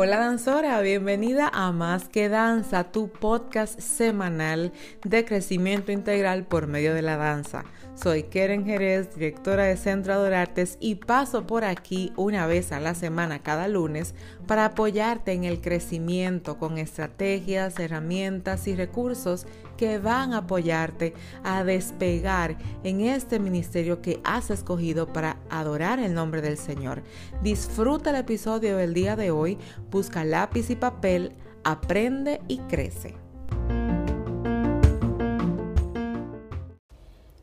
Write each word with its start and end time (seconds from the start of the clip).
Hola 0.00 0.18
danzora, 0.18 0.80
bienvenida 0.82 1.50
a 1.52 1.72
Más 1.72 2.08
que 2.08 2.28
Danza, 2.28 2.84
tu 2.84 3.10
podcast 3.10 3.80
semanal 3.80 4.72
de 5.02 5.24
crecimiento 5.24 5.90
integral 5.90 6.44
por 6.44 6.66
medio 6.66 6.94
de 6.94 7.00
la 7.02 7.16
danza. 7.16 7.64
Soy 7.94 8.24
Keren 8.24 8.64
Jerez, 8.64 9.12
directora 9.16 9.64
de 9.64 9.76
Centro 9.76 10.12
Adorartes 10.12 10.76
y 10.80 10.96
paso 10.96 11.46
por 11.48 11.64
aquí 11.64 12.12
una 12.16 12.46
vez 12.46 12.70
a 12.70 12.78
la 12.78 12.94
semana 12.94 13.42
cada 13.42 13.66
lunes 13.66 14.14
para 14.46 14.66
apoyarte 14.66 15.32
en 15.32 15.42
el 15.44 15.60
crecimiento 15.60 16.58
con 16.58 16.78
estrategias, 16.78 17.78
herramientas 17.80 18.68
y 18.68 18.76
recursos 18.76 19.46
que 19.78 19.98
van 19.98 20.34
a 20.34 20.38
apoyarte 20.38 21.14
a 21.42 21.64
despegar 21.64 22.58
en 22.84 23.00
este 23.00 23.38
ministerio 23.38 24.02
que 24.02 24.20
has 24.24 24.50
escogido 24.50 25.10
para 25.10 25.38
adorar 25.48 25.98
el 26.00 26.12
nombre 26.12 26.42
del 26.42 26.58
Señor. 26.58 27.02
Disfruta 27.42 28.10
el 28.10 28.16
episodio 28.16 28.76
del 28.76 28.92
día 28.92 29.16
de 29.16 29.30
hoy, 29.30 29.56
busca 29.90 30.24
lápiz 30.24 30.68
y 30.68 30.76
papel, 30.76 31.32
aprende 31.64 32.42
y 32.48 32.58
crece. 32.58 33.14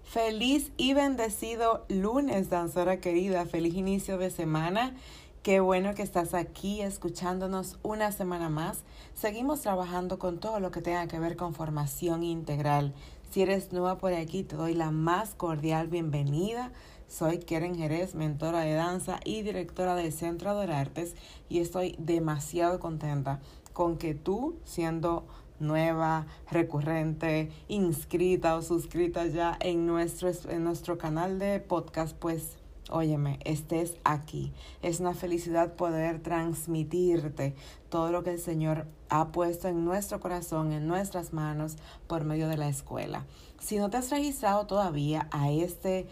Feliz 0.04 0.72
y 0.78 0.94
bendecido 0.94 1.86
lunes, 1.90 2.50
danzora 2.50 3.02
querida. 3.02 3.46
Feliz 3.46 3.76
inicio 3.76 4.18
de 4.18 4.30
semana. 4.30 4.96
Qué 5.46 5.60
bueno 5.60 5.94
que 5.94 6.02
estás 6.02 6.34
aquí 6.34 6.82
escuchándonos 6.82 7.78
una 7.84 8.12
semana 8.12 8.50
más. 8.50 8.80
Seguimos 9.14 9.62
trabajando 9.62 10.18
con 10.18 10.40
todo 10.40 10.60
lo 10.60 10.72
que 10.72 10.82
tenga 10.82 11.06
que 11.06 11.20
ver 11.20 11.36
con 11.36 11.54
formación 11.54 12.24
integral. 12.24 12.96
Si 13.30 13.44
eres 13.44 13.72
nueva 13.72 14.00
por 14.00 14.12
aquí, 14.16 14.42
te 14.42 14.56
doy 14.56 14.74
la 14.74 14.90
más 14.90 15.36
cordial 15.36 15.88
bienvenida. 15.88 16.72
Soy 17.08 17.38
Keren 17.38 17.76
Jerez, 17.76 18.16
mentora 18.16 18.62
de 18.62 18.74
danza 18.74 19.20
y 19.24 19.44
directora 19.44 19.94
del 19.94 20.12
Centro 20.12 20.58
de 20.58 20.74
Artes 20.74 21.14
y 21.48 21.60
estoy 21.60 21.96
demasiado 22.00 22.80
contenta 22.80 23.40
con 23.72 24.00
que 24.00 24.16
tú, 24.16 24.56
siendo 24.64 25.28
nueva, 25.60 26.26
recurrente, 26.50 27.52
inscrita 27.68 28.56
o 28.56 28.64
suscrita 28.64 29.28
ya 29.28 29.56
en 29.60 29.86
nuestro, 29.86 30.32
en 30.50 30.64
nuestro 30.64 30.98
canal 30.98 31.38
de 31.38 31.60
podcast, 31.60 32.18
pues 32.18 32.58
óyeme, 32.90 33.40
estés 33.46 33.98
aquí. 34.04 34.52
Es 34.82 35.00
una 35.00 35.14
felicidad 35.14 35.74
poder 35.74 36.22
transmitirte 36.22 37.56
todo 37.90 38.12
lo 38.12 38.24
que 38.24 38.32
el 38.32 38.40
Señor 38.40 38.88
ha 39.10 39.30
puesto 39.32 39.68
en 39.68 39.86
nuestro 39.86 40.20
corazón, 40.20 40.72
en 40.72 40.88
nuestras 40.88 41.34
manos, 41.34 41.78
por 42.08 42.24
medio 42.24 42.48
de 42.48 42.58
la 42.58 42.68
escuela. 42.68 43.26
Si 43.60 43.78
no 43.78 43.90
te 43.90 43.98
has 43.98 44.12
registrado 44.12 44.68
todavía 44.68 45.28
a 45.32 45.52
este 45.52 46.08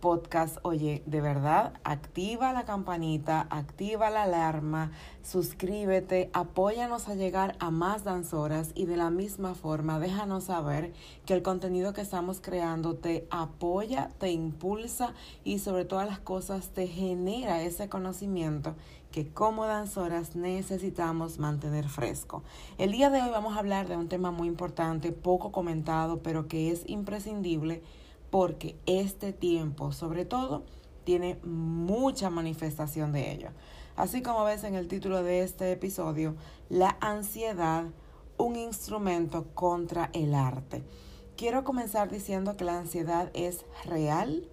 podcast, 0.00 0.58
oye, 0.62 1.02
de 1.06 1.20
verdad, 1.20 1.74
activa 1.84 2.52
la 2.52 2.64
campanita, 2.64 3.46
activa 3.50 4.10
la 4.10 4.22
alarma, 4.22 4.92
suscríbete, 5.22 6.30
apóyanos 6.32 7.08
a 7.08 7.14
llegar 7.14 7.56
a 7.60 7.70
más 7.70 8.04
danzoras 8.04 8.72
y 8.74 8.86
de 8.86 8.96
la 8.96 9.10
misma 9.10 9.54
forma 9.54 9.98
déjanos 9.98 10.44
saber 10.44 10.92
que 11.26 11.34
el 11.34 11.42
contenido 11.42 11.92
que 11.92 12.00
estamos 12.00 12.40
creando 12.40 12.96
te 12.96 13.26
apoya, 13.30 14.10
te 14.18 14.30
impulsa 14.30 15.14
y 15.44 15.58
sobre 15.58 15.84
todas 15.84 16.08
las 16.08 16.20
cosas 16.20 16.70
te 16.70 16.86
genera 16.86 17.62
ese 17.62 17.88
conocimiento 17.88 18.74
que 19.10 19.28
como 19.28 19.66
danzoras 19.66 20.36
necesitamos 20.36 21.38
mantener 21.38 21.88
fresco. 21.88 22.44
El 22.78 22.92
día 22.92 23.10
de 23.10 23.20
hoy 23.20 23.30
vamos 23.30 23.56
a 23.56 23.58
hablar 23.58 23.88
de 23.88 23.96
un 23.96 24.08
tema 24.08 24.30
muy 24.30 24.46
importante, 24.46 25.10
poco 25.12 25.50
comentado, 25.50 26.22
pero 26.22 26.46
que 26.46 26.70
es 26.70 26.88
imprescindible 26.88 27.82
porque 28.30 28.76
este 28.86 29.32
tiempo, 29.32 29.92
sobre 29.92 30.24
todo, 30.24 30.64
tiene 31.04 31.38
mucha 31.42 32.30
manifestación 32.30 33.12
de 33.12 33.32
ello. 33.32 33.50
Así 33.96 34.22
como 34.22 34.44
ves 34.44 34.64
en 34.64 34.74
el 34.74 34.88
título 34.88 35.22
de 35.22 35.42
este 35.42 35.72
episodio, 35.72 36.36
la 36.68 36.96
ansiedad, 37.00 37.84
un 38.38 38.56
instrumento 38.56 39.46
contra 39.54 40.10
el 40.12 40.34
arte. 40.34 40.82
Quiero 41.36 41.64
comenzar 41.64 42.10
diciendo 42.10 42.56
que 42.56 42.64
la 42.64 42.78
ansiedad 42.78 43.30
es 43.34 43.64
real, 43.84 44.48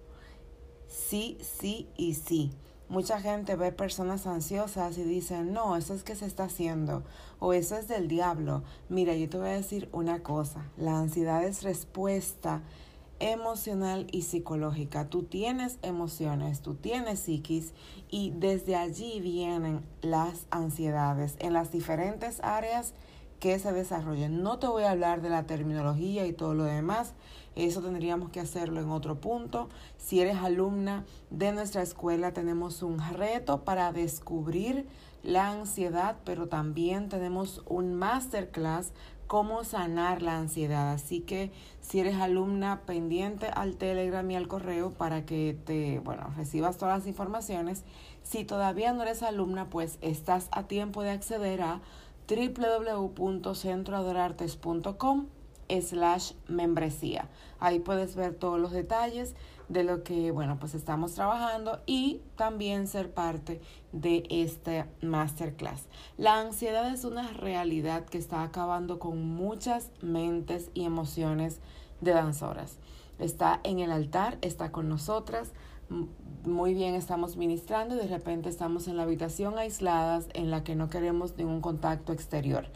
sí, 0.88 1.38
sí 1.40 1.88
y 1.96 2.14
sí. 2.14 2.50
Mucha 2.88 3.20
gente 3.20 3.54
ve 3.54 3.70
personas 3.70 4.26
ansiosas 4.26 4.96
y 4.96 5.04
dicen, 5.04 5.52
no, 5.52 5.76
eso 5.76 5.92
es 5.92 6.02
que 6.02 6.16
se 6.16 6.24
está 6.24 6.44
haciendo 6.44 7.04
o 7.38 7.52
eso 7.52 7.76
es 7.76 7.86
del 7.86 8.08
diablo. 8.08 8.62
Mira, 8.88 9.14
yo 9.14 9.28
te 9.28 9.36
voy 9.36 9.50
a 9.50 9.52
decir 9.52 9.90
una 9.92 10.22
cosa, 10.22 10.70
la 10.78 10.98
ansiedad 10.98 11.44
es 11.44 11.62
respuesta 11.62 12.62
emocional 13.20 14.06
y 14.12 14.22
psicológica. 14.22 15.08
Tú 15.08 15.24
tienes 15.24 15.78
emociones, 15.82 16.60
tú 16.60 16.74
tienes 16.74 17.20
psiquis 17.20 17.72
y 18.10 18.32
desde 18.36 18.76
allí 18.76 19.20
vienen 19.20 19.84
las 20.00 20.46
ansiedades 20.50 21.36
en 21.38 21.52
las 21.52 21.72
diferentes 21.72 22.40
áreas 22.42 22.94
que 23.40 23.58
se 23.58 23.72
desarrollan. 23.72 24.42
No 24.42 24.58
te 24.58 24.66
voy 24.66 24.84
a 24.84 24.90
hablar 24.90 25.22
de 25.22 25.30
la 25.30 25.46
terminología 25.46 26.26
y 26.26 26.32
todo 26.32 26.54
lo 26.54 26.64
demás, 26.64 27.14
eso 27.56 27.80
tendríamos 27.80 28.30
que 28.30 28.40
hacerlo 28.40 28.80
en 28.80 28.90
otro 28.90 29.20
punto. 29.20 29.68
Si 29.96 30.20
eres 30.20 30.36
alumna 30.36 31.04
de 31.30 31.52
nuestra 31.52 31.82
escuela, 31.82 32.32
tenemos 32.32 32.82
un 32.82 32.98
reto 32.98 33.64
para 33.64 33.92
descubrir 33.92 34.86
la 35.22 35.50
ansiedad, 35.50 36.16
pero 36.24 36.48
también 36.48 37.08
tenemos 37.08 37.62
un 37.66 37.94
masterclass 37.94 38.92
cómo 39.28 39.62
sanar 39.62 40.22
la 40.22 40.38
ansiedad. 40.38 40.90
Así 40.90 41.20
que 41.20 41.52
si 41.80 42.00
eres 42.00 42.16
alumna 42.16 42.80
pendiente 42.86 43.46
al 43.46 43.76
Telegram 43.76 44.28
y 44.28 44.34
al 44.34 44.48
correo 44.48 44.90
para 44.90 45.24
que 45.24 45.56
te, 45.64 46.00
bueno, 46.00 46.32
recibas 46.36 46.78
todas 46.78 46.98
las 46.98 47.06
informaciones. 47.06 47.84
Si 48.24 48.42
todavía 48.44 48.92
no 48.92 49.02
eres 49.02 49.22
alumna, 49.22 49.70
pues 49.70 49.98
estás 50.00 50.48
a 50.50 50.64
tiempo 50.64 51.02
de 51.02 51.10
acceder 51.10 51.62
a 51.62 51.80
www.centroadorartes.com 52.28 55.26
slash 55.80 56.32
membresía. 56.48 57.28
Ahí 57.60 57.78
puedes 57.78 58.16
ver 58.16 58.34
todos 58.34 58.58
los 58.58 58.72
detalles 58.72 59.36
de 59.68 59.84
lo 59.84 60.02
que, 60.02 60.30
bueno, 60.30 60.58
pues 60.58 60.74
estamos 60.74 61.14
trabajando 61.14 61.80
y 61.86 62.22
también 62.36 62.86
ser 62.86 63.12
parte 63.12 63.60
de 63.92 64.24
este 64.30 64.86
masterclass. 65.02 65.86
La 66.16 66.40
ansiedad 66.40 66.92
es 66.92 67.04
una 67.04 67.32
realidad 67.32 68.04
que 68.06 68.18
está 68.18 68.42
acabando 68.42 68.98
con 68.98 69.34
muchas 69.34 69.90
mentes 70.00 70.70
y 70.74 70.84
emociones 70.84 71.60
de 72.00 72.12
danzoras. 72.12 72.78
Está 73.18 73.60
en 73.64 73.80
el 73.80 73.90
altar, 73.90 74.38
está 74.42 74.72
con 74.72 74.88
nosotras, 74.88 75.52
muy 76.44 76.74
bien 76.74 76.94
estamos 76.94 77.36
ministrando 77.36 77.94
y 77.94 77.98
de 77.98 78.06
repente 78.06 78.48
estamos 78.48 78.88
en 78.88 78.96
la 78.96 79.02
habitación 79.04 79.58
aisladas 79.58 80.28
en 80.34 80.50
la 80.50 80.62
que 80.62 80.74
no 80.74 80.90
queremos 80.90 81.36
ningún 81.36 81.60
contacto 81.60 82.12
exterior. 82.12 82.66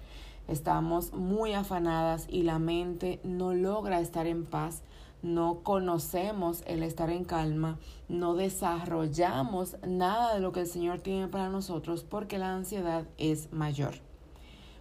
Estamos 0.48 1.12
muy 1.12 1.52
afanadas 1.52 2.26
y 2.28 2.42
la 2.42 2.58
mente 2.58 3.20
no 3.22 3.54
logra 3.54 4.00
estar 4.00 4.26
en 4.26 4.44
paz 4.44 4.82
no 5.22 5.60
conocemos 5.62 6.62
el 6.66 6.82
estar 6.82 7.10
en 7.10 7.24
calma, 7.24 7.78
no 8.08 8.34
desarrollamos 8.34 9.76
nada 9.86 10.34
de 10.34 10.40
lo 10.40 10.52
que 10.52 10.60
el 10.60 10.66
Señor 10.66 11.00
tiene 11.00 11.28
para 11.28 11.48
nosotros 11.48 12.04
porque 12.04 12.38
la 12.38 12.54
ansiedad 12.54 13.06
es 13.18 13.52
mayor. 13.52 13.94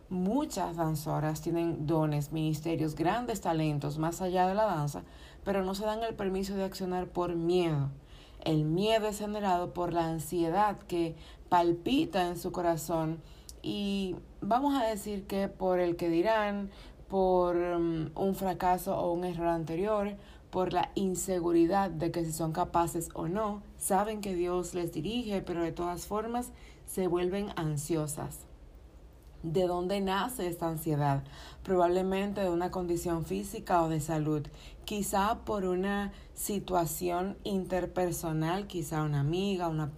Muchas 0.10 0.76
danzoras 0.76 1.42
tienen 1.42 1.88
dones, 1.88 2.34
ministerios, 2.34 2.96
grandes 2.96 3.40
talentos 3.40 3.98
más 3.98 4.22
allá 4.22 4.48
de 4.48 4.56
la 4.56 4.66
danza, 4.66 5.04
pero 5.46 5.64
no 5.64 5.74
se 5.74 5.86
dan 5.86 6.04
el 6.04 6.16
permiso 6.16 6.54
de 6.56 6.66
accionar 6.66 7.08
por 7.08 7.36
miedo. 7.36 7.90
El 8.44 8.66
miedo 8.66 9.08
es 9.08 9.20
generado 9.20 9.74
por 9.74 9.94
la 9.94 10.08
ansiedad 10.08 10.80
que 10.80 11.16
palpita 11.48 12.28
en 12.28 12.38
su 12.38 12.52
corazón 12.52 13.22
y 13.62 14.16
vamos 14.42 14.74
a 14.76 14.86
decir 14.86 15.28
que 15.28 15.48
por 15.48 15.80
el 15.80 15.96
que 15.96 16.10
dirán, 16.10 16.72
por 17.12 17.58
um, 17.58 18.10
un 18.16 18.36
fracaso 18.36 18.98
o 18.98 19.12
un 19.12 19.26
error 19.26 19.50
anterior, 19.50 20.16
por 20.50 20.72
la 20.72 20.92
inseguridad 20.96 21.90
de 21.90 22.10
que 22.10 22.24
si 22.24 22.32
son 22.32 22.54
capaces 22.54 23.10
o 23.14 23.28
no, 23.28 23.64
saben 23.78 24.22
que 24.22 24.34
Dios 24.34 24.74
les 24.74 24.94
dirige, 24.94 25.42
pero 25.42 25.62
de 25.62 25.74
todas 25.74 26.08
formas 26.08 26.52
se 26.86 27.08
vuelven 27.08 27.50
ansiosas. 27.58 28.46
¿De 29.44 29.68
dónde 29.68 30.00
nace 30.00 30.48
esta 30.48 30.70
ansiedad? 30.70 31.24
Probablemente 31.64 32.40
de 32.40 32.50
una 32.50 32.72
condición 32.72 33.26
física 33.26 33.84
o 33.84 33.90
de 33.90 34.00
salud, 34.00 34.48
quizá 34.86 35.40
por 35.44 35.66
una 35.66 36.14
situación 36.34 37.36
interpersonal, 37.44 38.68
quizá 38.68 39.04
una 39.04 39.20
amiga, 39.20 39.68
una, 39.68 39.92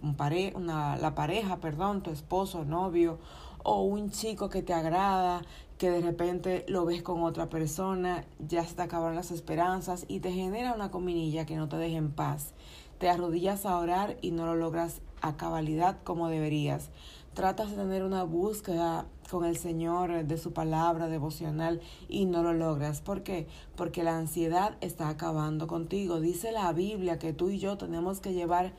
una 0.56 0.96
la 0.96 1.14
pareja, 1.14 1.58
perdón, 1.58 2.02
tu 2.02 2.10
esposo, 2.10 2.64
novio, 2.64 3.20
o 3.64 3.82
un 3.82 4.10
chico 4.10 4.48
que 4.50 4.62
te 4.62 4.72
agrada, 4.72 5.42
que 5.78 5.90
de 5.90 6.00
repente 6.00 6.64
lo 6.68 6.84
ves 6.84 7.02
con 7.02 7.22
otra 7.22 7.48
persona, 7.48 8.24
ya 8.38 8.64
se 8.64 8.74
te 8.74 8.82
acabaron 8.82 9.16
las 9.16 9.30
esperanzas 9.30 10.04
y 10.08 10.20
te 10.20 10.32
genera 10.32 10.74
una 10.74 10.90
cominilla 10.90 11.46
que 11.46 11.56
no 11.56 11.68
te 11.68 11.76
deja 11.76 11.96
en 11.96 12.12
paz. 12.12 12.52
Te 12.98 13.08
arrodillas 13.10 13.66
a 13.66 13.78
orar 13.78 14.16
y 14.22 14.30
no 14.30 14.46
lo 14.46 14.54
logras 14.54 15.00
a 15.20 15.36
cabalidad 15.36 15.98
como 16.04 16.28
deberías. 16.28 16.90
tratas 17.34 17.70
de 17.70 17.76
tener 17.76 18.04
una 18.04 18.22
búsqueda 18.22 19.06
con 19.28 19.44
el 19.44 19.56
Señor 19.56 20.24
de 20.24 20.38
su 20.38 20.52
palabra 20.52 21.08
devocional 21.08 21.80
y 22.08 22.26
no 22.26 22.44
lo 22.44 22.52
logras. 22.52 23.00
¿Por 23.00 23.24
qué? 23.24 23.48
Porque 23.74 24.04
la 24.04 24.16
ansiedad 24.16 24.76
está 24.80 25.08
acabando 25.08 25.66
contigo. 25.66 26.20
Dice 26.20 26.52
la 26.52 26.72
Biblia 26.72 27.18
que 27.18 27.32
tú 27.32 27.48
y 27.48 27.58
yo 27.58 27.76
tenemos 27.76 28.20
que 28.20 28.34
llevar 28.34 28.72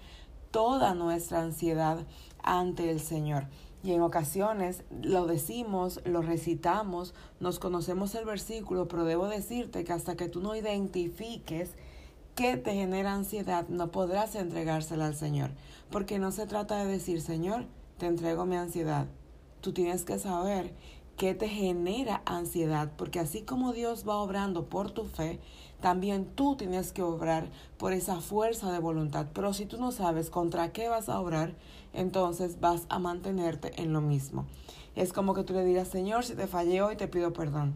toda 0.51 0.93
nuestra 0.93 1.41
ansiedad 1.41 2.05
ante 2.41 2.89
el 2.89 3.01
Señor. 3.01 3.47
Y 3.85 3.93
en 3.93 4.01
ocasiones 4.01 4.83
lo 5.03 5.27
decimos, 5.27 6.01
lo 6.05 6.23
recitamos, 6.23 7.13
nos 7.39 7.59
conocemos 7.59 8.15
el 8.15 8.25
versículo, 8.25 8.87
pero 8.87 9.05
debo 9.05 9.27
decirte 9.27 9.83
que 9.83 9.93
hasta 9.93 10.15
que 10.15 10.27
tú 10.27 10.41
no 10.41 10.55
identifiques 10.55 11.69
qué 12.33 12.57
te 12.57 12.73
genera 12.73 13.13
ansiedad, 13.13 13.67
no 13.67 13.91
podrás 13.91 14.33
entregársela 14.33 15.05
al 15.05 15.13
Señor. 15.13 15.51
Porque 15.91 16.17
no 16.17 16.31
se 16.31 16.47
trata 16.47 16.83
de 16.83 16.91
decir, 16.93 17.21
Señor, 17.21 17.67
te 17.99 18.07
entrego 18.07 18.47
mi 18.47 18.55
ansiedad. 18.55 19.05
Tú 19.61 19.71
tienes 19.71 20.03
que 20.03 20.17
saber 20.17 20.73
qué 21.15 21.35
te 21.35 21.47
genera 21.47 22.23
ansiedad, 22.25 22.91
porque 22.97 23.19
así 23.19 23.43
como 23.43 23.71
Dios 23.71 24.03
va 24.09 24.15
obrando 24.15 24.65
por 24.65 24.89
tu 24.89 25.05
fe, 25.05 25.39
también 25.81 26.25
tú 26.25 26.55
tienes 26.55 26.91
que 26.91 27.01
obrar 27.01 27.49
por 27.77 27.93
esa 27.93 28.21
fuerza 28.21 28.71
de 28.71 28.79
voluntad. 28.79 29.27
Pero 29.33 29.53
si 29.53 29.65
tú 29.65 29.77
no 29.77 29.91
sabes 29.91 30.29
contra 30.29 30.71
qué 30.71 30.89
vas 30.89 31.09
a 31.09 31.19
obrar, 31.19 31.55
entonces 31.93 32.59
vas 32.59 32.85
a 32.89 32.99
mantenerte 32.99 33.81
en 33.81 33.93
lo 33.93 34.01
mismo. 34.01 34.45
Es 34.95 35.13
como 35.13 35.33
que 35.33 35.43
tú 35.43 35.53
le 35.53 35.65
digas, 35.65 35.87
Señor, 35.87 36.23
si 36.23 36.35
te 36.35 36.47
fallé 36.47 36.81
hoy, 36.81 36.95
te 36.95 37.07
pido 37.07 37.33
perdón. 37.33 37.75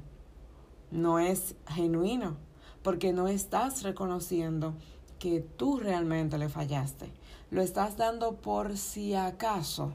No 0.91 1.19
es 1.19 1.55
genuino, 1.67 2.37
porque 2.81 3.13
no 3.13 3.27
estás 3.27 3.83
reconociendo 3.83 4.73
que 5.19 5.41
tú 5.41 5.79
realmente 5.79 6.37
le 6.37 6.49
fallaste. 6.49 7.11
Lo 7.51 7.61
estás 7.61 7.97
dando 7.97 8.37
por 8.37 8.77
si 8.77 9.13
acaso. 9.15 9.93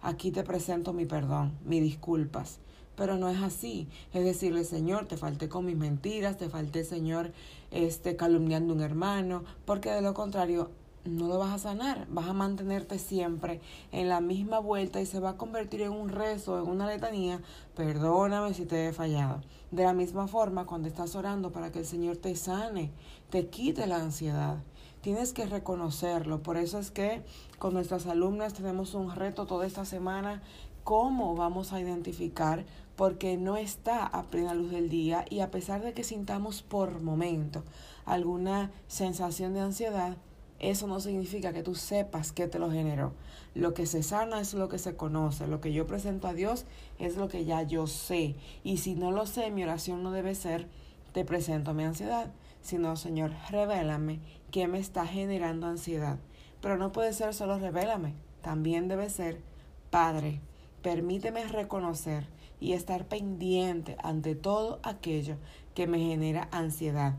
Aquí 0.00 0.30
te 0.30 0.44
presento 0.44 0.92
mi 0.92 1.06
perdón, 1.06 1.58
mis 1.64 1.82
disculpas. 1.82 2.60
Pero 2.98 3.16
no 3.16 3.30
es 3.30 3.40
así. 3.40 3.88
Es 4.12 4.24
decirle, 4.24 4.64
Señor, 4.64 5.06
te 5.06 5.16
falté 5.16 5.48
con 5.48 5.64
mis 5.64 5.76
mentiras, 5.76 6.36
te 6.36 6.50
falté, 6.50 6.84
Señor, 6.84 7.32
este, 7.70 8.16
calumniando 8.16 8.74
un 8.74 8.82
hermano, 8.82 9.44
porque 9.64 9.90
de 9.90 10.02
lo 10.02 10.12
contrario 10.12 10.70
no 11.04 11.28
lo 11.28 11.38
vas 11.38 11.54
a 11.54 11.58
sanar, 11.58 12.06
vas 12.10 12.26
a 12.26 12.32
mantenerte 12.32 12.98
siempre 12.98 13.60
en 13.92 14.08
la 14.08 14.20
misma 14.20 14.58
vuelta 14.58 15.00
y 15.00 15.06
se 15.06 15.20
va 15.20 15.30
a 15.30 15.36
convertir 15.36 15.82
en 15.82 15.92
un 15.92 16.08
rezo, 16.08 16.60
en 16.60 16.68
una 16.68 16.86
letanía, 16.86 17.40
perdóname 17.76 18.52
si 18.52 18.66
te 18.66 18.88
he 18.88 18.92
fallado. 18.92 19.40
De 19.70 19.84
la 19.84 19.92
misma 19.92 20.26
forma, 20.26 20.66
cuando 20.66 20.88
estás 20.88 21.14
orando 21.14 21.52
para 21.52 21.70
que 21.70 21.78
el 21.78 21.86
Señor 21.86 22.16
te 22.16 22.34
sane, 22.36 22.90
te 23.30 23.46
quite 23.46 23.86
la 23.86 23.96
ansiedad, 23.96 24.58
tienes 25.00 25.32
que 25.32 25.46
reconocerlo. 25.46 26.42
Por 26.42 26.56
eso 26.56 26.78
es 26.78 26.90
que 26.90 27.22
con 27.58 27.74
nuestras 27.74 28.06
alumnas 28.06 28.54
tenemos 28.54 28.94
un 28.94 29.14
reto 29.14 29.46
toda 29.46 29.66
esta 29.66 29.84
semana, 29.84 30.42
cómo 30.88 31.36
vamos 31.36 31.74
a 31.74 31.82
identificar 31.82 32.64
porque 32.96 33.36
no 33.36 33.58
está 33.58 34.06
a 34.06 34.22
plena 34.22 34.54
luz 34.54 34.70
del 34.70 34.88
día 34.88 35.26
y 35.28 35.40
a 35.40 35.50
pesar 35.50 35.82
de 35.82 35.92
que 35.92 36.02
sintamos 36.02 36.62
por 36.62 37.02
momento 37.02 37.62
alguna 38.06 38.70
sensación 38.86 39.52
de 39.52 39.60
ansiedad, 39.60 40.16
eso 40.60 40.86
no 40.86 40.98
significa 41.00 41.52
que 41.52 41.62
tú 41.62 41.74
sepas 41.74 42.32
que 42.32 42.48
te 42.48 42.58
lo 42.58 42.70
generó. 42.70 43.12
Lo 43.54 43.74
que 43.74 43.84
se 43.84 44.02
sana 44.02 44.40
es 44.40 44.54
lo 44.54 44.70
que 44.70 44.78
se 44.78 44.96
conoce. 44.96 45.46
Lo 45.46 45.60
que 45.60 45.74
yo 45.74 45.86
presento 45.86 46.26
a 46.26 46.32
Dios 46.32 46.64
es 46.98 47.18
lo 47.18 47.28
que 47.28 47.44
ya 47.44 47.60
yo 47.64 47.86
sé. 47.86 48.34
Y 48.64 48.78
si 48.78 48.94
no 48.94 49.12
lo 49.12 49.26
sé, 49.26 49.50
mi 49.50 49.64
oración 49.64 50.02
no 50.02 50.10
debe 50.10 50.34
ser, 50.34 50.68
te 51.12 51.22
presento 51.22 51.74
mi 51.74 51.84
ansiedad, 51.84 52.32
sino, 52.62 52.96
Señor, 52.96 53.32
revélame 53.50 54.20
qué 54.50 54.68
me 54.68 54.78
está 54.78 55.06
generando 55.06 55.66
ansiedad. 55.66 56.16
Pero 56.62 56.78
no 56.78 56.92
puede 56.92 57.12
ser 57.12 57.34
solo 57.34 57.58
revélame, 57.58 58.14
también 58.40 58.88
debe 58.88 59.10
ser, 59.10 59.42
Padre, 59.90 60.40
permíteme 60.82 61.46
reconocer 61.46 62.26
y 62.60 62.72
estar 62.72 63.06
pendiente 63.06 63.96
ante 64.02 64.34
todo 64.34 64.80
aquello 64.82 65.36
que 65.74 65.86
me 65.86 65.98
genera 65.98 66.48
ansiedad. 66.50 67.14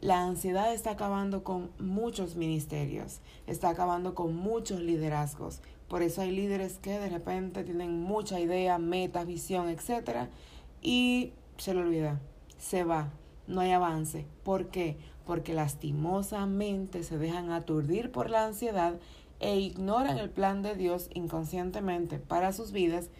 La 0.00 0.22
ansiedad 0.24 0.72
está 0.74 0.90
acabando 0.90 1.42
con 1.42 1.70
muchos 1.78 2.36
ministerios, 2.36 3.20
está 3.46 3.70
acabando 3.70 4.14
con 4.14 4.36
muchos 4.36 4.80
liderazgos. 4.80 5.62
Por 5.88 6.02
eso 6.02 6.20
hay 6.20 6.32
líderes 6.32 6.78
que 6.78 6.98
de 6.98 7.08
repente 7.08 7.64
tienen 7.64 8.02
mucha 8.02 8.38
idea, 8.38 8.78
meta, 8.78 9.24
visión, 9.24 9.68
etc. 9.68 10.28
Y 10.82 11.32
se 11.56 11.72
lo 11.72 11.80
olvida, 11.80 12.20
se 12.58 12.84
va, 12.84 13.10
no 13.46 13.60
hay 13.60 13.72
avance. 13.72 14.26
¿Por 14.42 14.68
qué? 14.68 14.98
Porque 15.24 15.54
lastimosamente 15.54 17.02
se 17.02 17.16
dejan 17.18 17.50
aturdir 17.50 18.12
por 18.12 18.28
la 18.28 18.44
ansiedad 18.44 18.98
e 19.40 19.58
ignoran 19.58 20.18
el 20.18 20.30
plan 20.30 20.62
de 20.62 20.74
Dios 20.74 21.10
inconscientemente 21.12 22.18
para 22.18 22.52
sus 22.52 22.72
vidas 22.72 23.10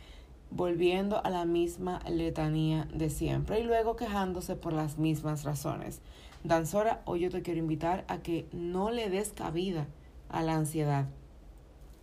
volviendo 0.50 1.24
a 1.24 1.30
la 1.30 1.44
misma 1.44 2.00
letanía 2.08 2.88
de 2.92 3.10
siempre 3.10 3.60
y 3.60 3.64
luego 3.64 3.96
quejándose 3.96 4.56
por 4.56 4.72
las 4.72 4.98
mismas 4.98 5.44
razones. 5.44 6.00
Danzora, 6.44 7.02
hoy 7.04 7.20
yo 7.20 7.30
te 7.30 7.42
quiero 7.42 7.58
invitar 7.58 8.04
a 8.08 8.18
que 8.18 8.46
no 8.52 8.90
le 8.90 9.10
des 9.10 9.30
cabida 9.30 9.86
a 10.28 10.42
la 10.42 10.54
ansiedad. 10.54 11.06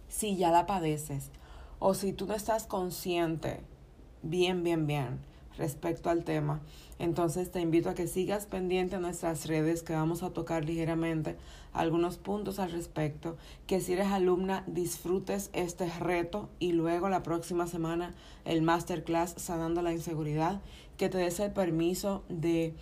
Si 0.10 0.36
ya 0.36 0.51
la 0.51 0.66
padeces 0.66 1.31
o 1.80 1.94
si 1.94 2.13
tú 2.13 2.27
no 2.27 2.36
estás 2.36 2.68
consciente, 2.68 3.62
bien, 4.21 4.63
bien, 4.63 4.86
bien, 4.86 5.19
respecto 5.57 6.09
al 6.09 6.23
tema, 6.23 6.61
entonces 7.00 7.51
te 7.51 7.59
invito 7.59 7.89
a 7.89 7.94
que 7.94 8.07
sigas 8.07 8.45
pendiente 8.45 8.95
a 8.95 9.00
nuestras 9.00 9.45
redes 9.45 9.83
que 9.83 9.94
vamos 9.94 10.23
a 10.23 10.31
tocar 10.31 10.65
ligeramente 10.65 11.35
algunos 11.73 12.17
puntos 12.17 12.59
al 12.59 12.71
respecto, 12.71 13.35
que 13.67 13.81
si 13.81 13.94
eres 13.94 14.07
alumna 14.07 14.63
disfrutes 14.67 15.50
este 15.53 15.89
reto 16.00 16.50
y 16.59 16.71
luego 16.71 17.09
la 17.09 17.23
próxima 17.23 17.67
semana 17.67 18.13
el 18.45 18.61
masterclass 18.61 19.33
sanando 19.38 19.81
la 19.81 19.91
inseguridad, 19.91 20.61
que 20.97 21.09
te 21.09 21.17
des 21.17 21.39
el 21.39 21.51
permiso 21.51 22.23
de 22.29 22.75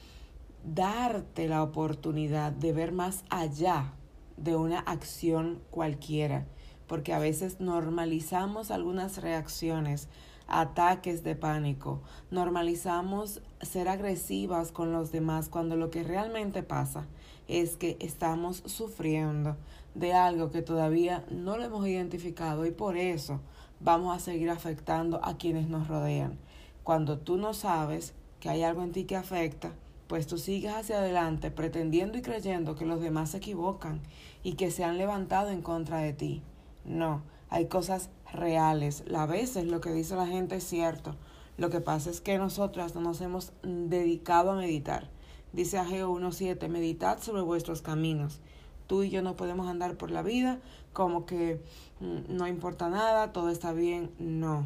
darte 0.63 1.47
la 1.47 1.63
oportunidad 1.63 2.51
de 2.51 2.73
ver 2.73 2.91
más 2.91 3.23
allá 3.29 3.93
de 4.37 4.55
una 4.55 4.79
acción 4.79 5.59
cualquiera, 5.71 6.45
porque 6.87 7.13
a 7.13 7.19
veces 7.19 7.59
normalizamos 7.59 8.71
algunas 8.71 9.21
reacciones 9.21 10.07
ataques 10.51 11.23
de 11.23 11.35
pánico. 11.35 12.01
Normalizamos 12.29 13.41
ser 13.61 13.87
agresivas 13.87 14.71
con 14.71 14.91
los 14.91 15.11
demás 15.11 15.49
cuando 15.49 15.75
lo 15.75 15.89
que 15.89 16.03
realmente 16.03 16.61
pasa 16.61 17.07
es 17.47 17.77
que 17.77 17.97
estamos 17.99 18.63
sufriendo 18.65 19.57
de 19.95 20.13
algo 20.13 20.51
que 20.51 20.61
todavía 20.61 21.25
no 21.29 21.57
lo 21.57 21.63
hemos 21.63 21.87
identificado 21.87 22.65
y 22.65 22.71
por 22.71 22.97
eso 22.97 23.39
vamos 23.79 24.15
a 24.15 24.19
seguir 24.19 24.49
afectando 24.49 25.19
a 25.23 25.37
quienes 25.37 25.67
nos 25.67 25.87
rodean. 25.87 26.37
Cuando 26.83 27.17
tú 27.17 27.37
no 27.37 27.53
sabes 27.53 28.13
que 28.39 28.49
hay 28.49 28.63
algo 28.63 28.83
en 28.83 28.91
ti 28.91 29.05
que 29.05 29.15
afecta, 29.15 29.71
pues 30.07 30.27
tú 30.27 30.37
sigues 30.37 30.73
hacia 30.73 30.97
adelante 30.97 31.51
pretendiendo 31.51 32.17
y 32.17 32.21
creyendo 32.21 32.75
que 32.75 32.85
los 32.85 32.99
demás 32.99 33.31
se 33.31 33.37
equivocan 33.37 34.01
y 34.43 34.53
que 34.53 34.69
se 34.69 34.83
han 34.83 34.97
levantado 34.97 35.49
en 35.51 35.61
contra 35.61 35.99
de 35.99 36.11
ti. 36.13 36.41
No, 36.83 37.21
hay 37.49 37.67
cosas 37.67 38.09
reales. 38.33 39.03
A 39.15 39.25
veces 39.25 39.65
lo 39.65 39.81
que 39.81 39.91
dice 39.91 40.15
la 40.15 40.27
gente 40.27 40.55
es 40.55 40.63
cierto. 40.63 41.15
Lo 41.57 41.69
que 41.69 41.81
pasa 41.81 42.09
es 42.09 42.21
que 42.21 42.37
nosotras 42.37 42.95
no 42.95 43.01
nos 43.01 43.21
hemos 43.21 43.53
dedicado 43.63 44.51
a 44.51 44.55
meditar. 44.55 45.09
Dice 45.53 45.77
Ageo 45.77 46.13
1.7, 46.13 46.67
meditad 46.69 47.21
sobre 47.21 47.41
vuestros 47.41 47.81
caminos. 47.81 48.39
Tú 48.87 49.03
y 49.03 49.09
yo 49.09 49.21
no 49.21 49.35
podemos 49.35 49.67
andar 49.67 49.95
por 49.95 50.11
la 50.11 50.21
vida 50.21 50.59
como 50.93 51.25
que 51.25 51.61
mm, 51.99 52.35
no 52.35 52.47
importa 52.47 52.89
nada, 52.89 53.31
todo 53.31 53.49
está 53.49 53.73
bien. 53.73 54.11
No. 54.19 54.65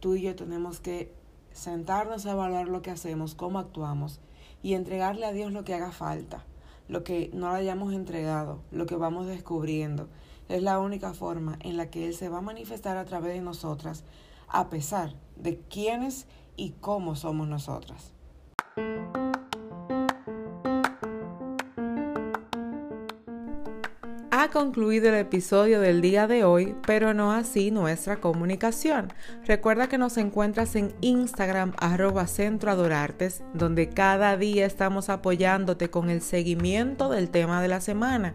Tú 0.00 0.14
y 0.14 0.22
yo 0.22 0.34
tenemos 0.34 0.80
que 0.80 1.12
sentarnos 1.52 2.26
a 2.26 2.32
evaluar 2.32 2.68
lo 2.68 2.82
que 2.82 2.90
hacemos, 2.90 3.34
cómo 3.34 3.58
actuamos 3.58 4.20
y 4.62 4.74
entregarle 4.74 5.26
a 5.26 5.32
Dios 5.32 5.52
lo 5.52 5.64
que 5.64 5.74
haga 5.74 5.92
falta, 5.92 6.44
lo 6.88 7.04
que 7.04 7.30
no 7.34 7.52
le 7.52 7.58
hayamos 7.58 7.92
entregado, 7.92 8.60
lo 8.70 8.86
que 8.86 8.96
vamos 8.96 9.26
descubriendo. 9.26 10.08
Es 10.48 10.62
la 10.62 10.78
única 10.78 11.14
forma 11.14 11.56
en 11.60 11.76
la 11.76 11.90
que 11.90 12.06
Él 12.06 12.14
se 12.14 12.28
va 12.28 12.38
a 12.38 12.42
manifestar 12.42 12.96
a 12.96 13.04
través 13.04 13.34
de 13.34 13.40
nosotras, 13.40 14.04
a 14.48 14.68
pesar 14.68 15.14
de 15.36 15.58
quiénes 15.58 16.26
y 16.56 16.70
cómo 16.80 17.16
somos 17.16 17.48
nosotras. 17.48 18.12
Ha 24.34 24.48
concluido 24.50 25.08
el 25.08 25.14
episodio 25.14 25.80
del 25.80 26.00
día 26.00 26.26
de 26.26 26.42
hoy, 26.42 26.74
pero 26.84 27.14
no 27.14 27.30
así 27.30 27.70
nuestra 27.70 28.16
comunicación. 28.16 29.12
Recuerda 29.46 29.88
que 29.88 29.98
nos 29.98 30.16
encuentras 30.16 30.74
en 30.74 30.92
Instagram 31.00 31.74
arroba 31.78 32.26
Centro 32.26 32.72
Adorartes, 32.72 33.44
donde 33.54 33.88
cada 33.88 34.36
día 34.36 34.66
estamos 34.66 35.10
apoyándote 35.10 35.90
con 35.90 36.10
el 36.10 36.22
seguimiento 36.22 37.08
del 37.08 37.30
tema 37.30 37.62
de 37.62 37.68
la 37.68 37.80
semana. 37.80 38.34